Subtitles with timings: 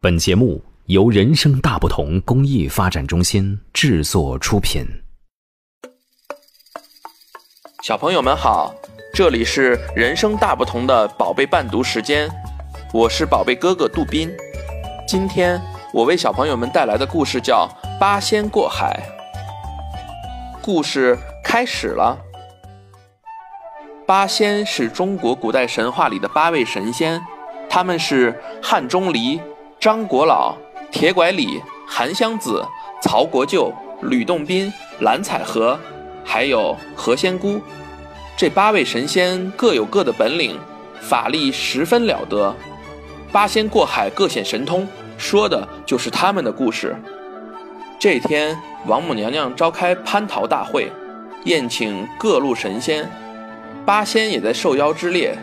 [0.00, 4.86] 本节目由人生大不同公益发展中心制作出品。
[7.82, 8.72] 小朋友们好，
[9.12, 12.30] 这里是人生大不同的宝贝伴读时间，
[12.94, 14.30] 我是宝贝哥哥杜斌。
[15.04, 15.60] 今天
[15.92, 17.68] 我为小朋友们带来的故事叫
[17.98, 19.02] 《八仙过海》。
[20.62, 22.16] 故事开始了。
[24.06, 27.20] 八仙是中国古代神话里的八位神仙，
[27.68, 29.40] 他们是汉钟离。
[29.80, 30.56] 张国老、
[30.90, 32.66] 铁拐李、韩湘子、
[33.00, 35.78] 曹国舅、吕洞宾、蓝采和，
[36.24, 37.60] 还有何仙姑，
[38.36, 40.58] 这八位神仙各有各的本领，
[41.00, 42.52] 法力十分了得。
[43.30, 44.84] 八仙过海，各显神通，
[45.16, 46.96] 说的就是他们的故事。
[48.00, 50.90] 这天，王母娘娘召开蟠桃大会，
[51.44, 53.08] 宴请各路神仙，
[53.86, 55.38] 八仙也在受邀之列。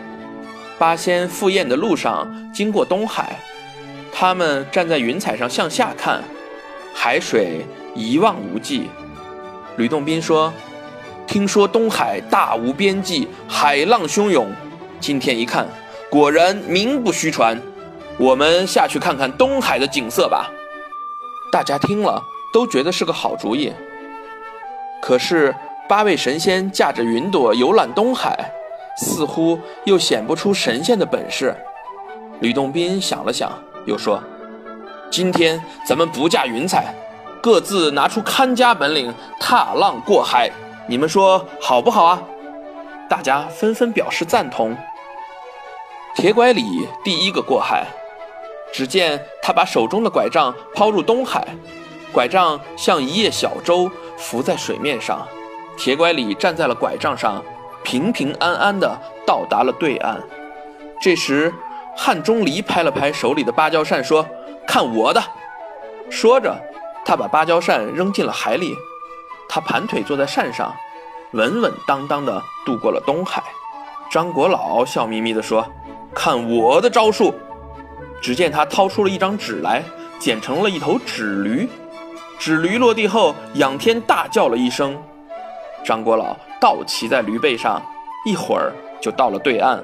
[0.78, 3.38] 八仙赴宴的路上，经过东海。
[4.18, 6.24] 他们站在云彩上向下看，
[6.94, 7.60] 海水
[7.94, 8.88] 一望无际。
[9.76, 10.50] 吕洞宾说
[11.28, 14.50] ：“听说东海大无边际，海浪汹涌。
[14.98, 15.68] 今天一看，
[16.08, 17.60] 果然名不虚传。
[18.16, 20.50] 我们下去看看东海的景色吧。”
[21.52, 22.18] 大家听了
[22.54, 23.70] 都觉得是个好主意。
[25.02, 25.54] 可是
[25.86, 28.50] 八位神仙驾着云朵游览东海，
[28.96, 31.54] 似乎又显不出神仙的本事。
[32.40, 33.52] 吕洞宾想了想。
[33.86, 34.20] 又说
[35.10, 36.92] ：“今天咱们不驾云彩，
[37.40, 40.50] 各自拿出看家本领，踏浪过海。
[40.88, 42.20] 你们说好不好啊？”
[43.08, 44.76] 大家纷纷表示赞同。
[46.16, 47.86] 铁拐李第一个过海，
[48.72, 51.46] 只见他把手中的拐杖抛入东海，
[52.12, 55.26] 拐杖像一叶小舟浮在水面上，
[55.78, 57.40] 铁拐李站在了拐杖上，
[57.84, 60.20] 平平安安地到达了对岸。
[61.00, 61.54] 这时。
[61.96, 64.24] 汉钟离拍了拍手里的芭蕉扇，说
[64.66, 65.22] ：“看我的！”
[66.10, 66.54] 说着，
[67.04, 68.74] 他把芭蕉扇扔进了海里。
[69.48, 70.72] 他盘腿坐在扇上，
[71.32, 73.42] 稳稳当当地渡过了东海。
[74.10, 75.66] 张国老笑眯眯地说
[76.14, 77.34] ：“看我的招数！”
[78.22, 79.82] 只见他掏出了一张纸来，
[80.18, 81.68] 剪成了一头纸驴。
[82.38, 84.96] 纸驴落地后，仰天大叫了一声。
[85.84, 87.80] 张国老倒骑在驴背上，
[88.26, 89.82] 一会儿就到了对岸。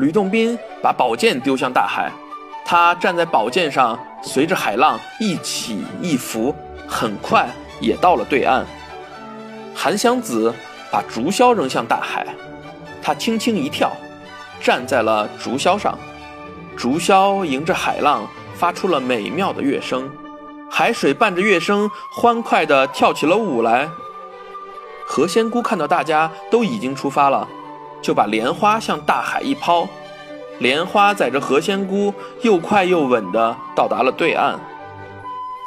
[0.00, 2.10] 吕洞宾把宝剑丢向大海，
[2.64, 6.54] 他站在宝剑上，随着海浪一起一伏，
[6.88, 7.46] 很快
[7.80, 8.64] 也到了对岸。
[9.74, 10.54] 韩湘子
[10.90, 12.26] 把竹箫扔向大海，
[13.02, 13.92] 他轻轻一跳，
[14.58, 15.98] 站在了竹箫上，
[16.74, 20.10] 竹箫迎着海浪发出了美妙的乐声，
[20.70, 23.86] 海水伴着乐声欢快地跳起了舞来。
[25.06, 27.46] 何仙姑看到大家都已经出发了。
[28.02, 29.86] 就把莲花向大海一抛，
[30.58, 32.12] 莲花载着何仙姑
[32.42, 34.58] 又快又稳地到达了对岸。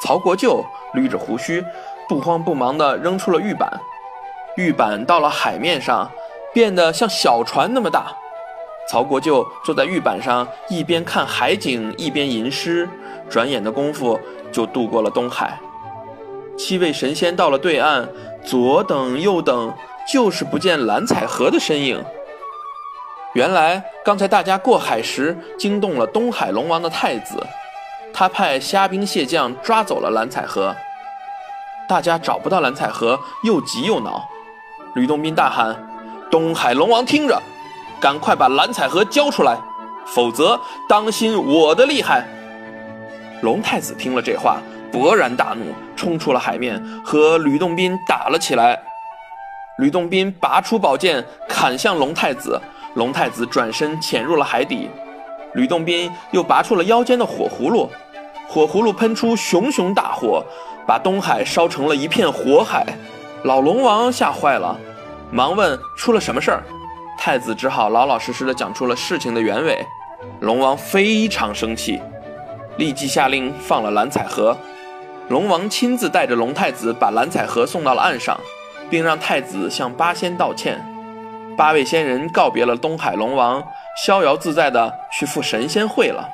[0.02, 0.64] 曹国舅
[0.94, 1.64] 捋着胡须，
[2.08, 3.80] 不慌不忙地扔出了玉板，
[4.56, 6.10] 玉板到了海面上，
[6.52, 8.12] 变得像小船那么大。
[8.86, 12.86] 曹国舅坐在玉板上，一边看海景，一边吟诗，
[13.30, 14.20] 转眼的功夫
[14.52, 15.58] 就渡过了东海。
[16.58, 18.06] 七位神仙到了对岸，
[18.44, 19.72] 左等右等，
[20.12, 22.04] 就是不见蓝采和的身影。
[23.34, 27.44] 原来刚才大家过海时惊动了东海龙王的太子，
[28.12, 30.74] 他派虾兵蟹将抓走了蓝采和。
[31.88, 34.28] 大家找不到蓝采和，又急又恼。
[34.94, 35.76] 吕洞宾大喊
[36.30, 37.42] ：“东海龙王听着，
[38.00, 39.58] 赶快把蓝采和交出来，
[40.06, 40.58] 否则
[40.88, 42.24] 当心我的厉害！”
[43.42, 44.58] 龙太子听了这话，
[44.92, 48.80] 勃然大怒，冲出了海面，和吕洞宾打了起来。
[49.78, 52.60] 吕洞宾拔出宝剑，砍向龙太子。
[52.94, 54.88] 龙太子转身潜入了海底，
[55.54, 57.90] 吕洞宾又拔出了腰间的火葫芦，
[58.48, 60.44] 火葫芦喷出熊熊大火，
[60.86, 62.86] 把东海烧成了一片火海。
[63.42, 64.78] 老龙王吓坏了，
[65.30, 66.62] 忙问出了什么事儿。
[67.18, 69.84] 太子只好老老实实的讲出了事情的原委。
[70.40, 72.00] 龙王非常生气，
[72.76, 74.56] 立即下令放了蓝采和。
[75.28, 78.38] 龙王亲自带着龙太子把蓝采和送到了岸上，
[78.88, 80.93] 并让太子向八仙道歉。
[81.56, 83.62] 八位仙人告别了东海龙王，
[84.04, 86.28] 逍遥自在的去赴神仙会了。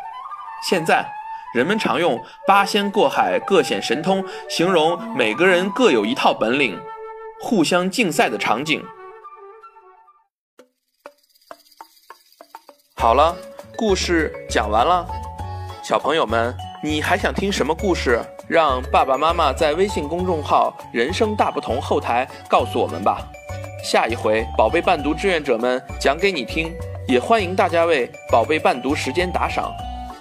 [0.68, 1.06] 现在，
[1.54, 6.78] 人们常用“八仙过海，各显神通”形容每个人各有一套本领，
[7.40, 8.82] 互相竞赛的场景。
[12.96, 13.36] 好了，
[13.76, 15.06] 故事讲完了。
[15.82, 18.20] 小朋友们，你还想听什么故事？
[18.48, 23.26] 让爸爸妈妈在微信公众号“人生大不同”后台告诉我们吧。
[23.82, 26.70] 下一回宝贝伴读志愿者们讲给你听，
[27.08, 29.72] 也欢迎大家为宝贝伴读时间打赏。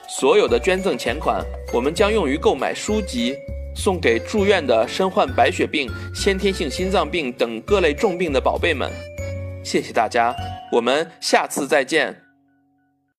[0.08, 3.36] 所有的捐赠钱款，我们将用于购买书籍，
[3.76, 8.90] 送给住院的身患白血病、先天性心脏病等各类重病的宝贝们。
[9.64, 10.34] 谢谢大家，
[10.72, 12.29] 我们下次再见。